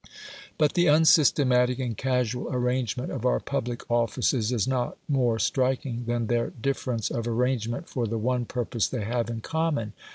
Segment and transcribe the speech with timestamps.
[0.57, 6.25] But the unsystematic and casual arrangement of our public offices is not more striking than
[6.25, 9.93] their difference of arrangement for the one purpose they have in common.